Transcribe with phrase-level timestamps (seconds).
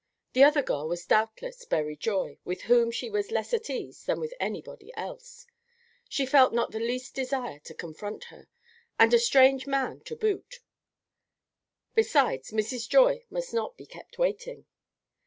[0.33, 4.19] The other girl was doubtless Berry Joy, with whom she was less at ease than
[4.19, 5.45] with anybody else.
[6.09, 8.47] She felt not the least desire to confront her,
[8.97, 10.61] and a strange man to boot;
[11.93, 12.89] besides, Mrs.
[12.89, 14.65] Joy must not be kept waiting.